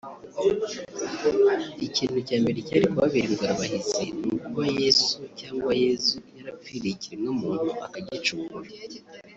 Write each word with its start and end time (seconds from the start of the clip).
Ikintu 1.87 2.17
cya 2.27 2.37
mbere 2.41 2.59
cyari 2.67 2.85
kubabera 2.91 3.27
ingorabahizi 3.33 4.03
ni 4.19 4.27
ukuba 4.35 4.63
Yesu/Yezu 4.81 6.15
yarapfiriye 6.37 6.93
ikiremwa 6.95 7.31
muntu 7.41 7.69
akagicungura 7.85 8.69